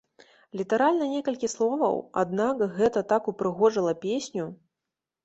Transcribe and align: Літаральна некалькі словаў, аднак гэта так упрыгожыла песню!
Літаральна 0.59 1.09
некалькі 1.15 1.49
словаў, 1.55 1.99
аднак 2.21 2.63
гэта 2.79 3.05
так 3.13 3.29
упрыгожыла 3.33 3.93
песню! 4.07 4.49